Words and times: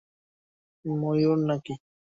ময়ূর, 0.85 1.37
না-কি? 1.47 1.73